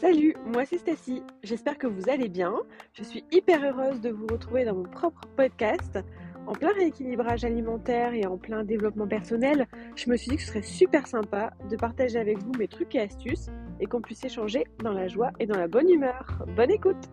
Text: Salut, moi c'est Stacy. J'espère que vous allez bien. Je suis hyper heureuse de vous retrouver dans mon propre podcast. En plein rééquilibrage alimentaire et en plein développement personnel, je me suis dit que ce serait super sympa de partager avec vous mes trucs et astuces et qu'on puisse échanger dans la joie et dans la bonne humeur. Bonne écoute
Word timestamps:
Salut, 0.00 0.34
moi 0.46 0.64
c'est 0.64 0.78
Stacy. 0.78 1.22
J'espère 1.42 1.76
que 1.76 1.86
vous 1.86 2.08
allez 2.08 2.30
bien. 2.30 2.54
Je 2.94 3.02
suis 3.02 3.22
hyper 3.32 3.62
heureuse 3.62 4.00
de 4.00 4.08
vous 4.08 4.26
retrouver 4.26 4.64
dans 4.64 4.74
mon 4.74 4.84
propre 4.84 5.20
podcast. 5.36 5.98
En 6.46 6.52
plein 6.52 6.72
rééquilibrage 6.72 7.44
alimentaire 7.44 8.14
et 8.14 8.24
en 8.24 8.38
plein 8.38 8.64
développement 8.64 9.06
personnel, 9.06 9.66
je 9.96 10.08
me 10.08 10.16
suis 10.16 10.30
dit 10.30 10.36
que 10.36 10.42
ce 10.42 10.48
serait 10.48 10.62
super 10.62 11.06
sympa 11.06 11.50
de 11.68 11.76
partager 11.76 12.18
avec 12.18 12.38
vous 12.38 12.52
mes 12.58 12.66
trucs 12.66 12.94
et 12.94 13.00
astuces 13.00 13.50
et 13.78 13.84
qu'on 13.84 14.00
puisse 14.00 14.24
échanger 14.24 14.64
dans 14.82 14.94
la 14.94 15.06
joie 15.06 15.32
et 15.38 15.44
dans 15.44 15.58
la 15.58 15.68
bonne 15.68 15.90
humeur. 15.90 16.46
Bonne 16.56 16.70
écoute 16.70 17.10